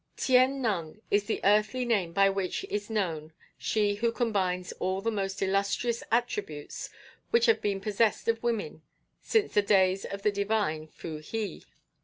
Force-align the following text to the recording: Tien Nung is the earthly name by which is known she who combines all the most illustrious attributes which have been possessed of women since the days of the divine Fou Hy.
Tien 0.17 0.63
Nung 0.63 0.99
is 1.11 1.25
the 1.25 1.39
earthly 1.43 1.85
name 1.85 2.11
by 2.11 2.27
which 2.27 2.63
is 2.71 2.89
known 2.89 3.33
she 3.55 3.93
who 3.93 4.11
combines 4.11 4.71
all 4.79 4.99
the 4.99 5.11
most 5.11 5.43
illustrious 5.43 6.01
attributes 6.11 6.89
which 7.29 7.45
have 7.45 7.61
been 7.61 7.79
possessed 7.79 8.27
of 8.27 8.41
women 8.41 8.81
since 9.21 9.53
the 9.53 9.61
days 9.61 10.03
of 10.05 10.23
the 10.23 10.31
divine 10.31 10.87
Fou 10.87 11.21
Hy. 11.21 11.59